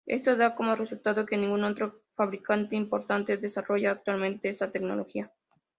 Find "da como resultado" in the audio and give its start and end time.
0.35-1.27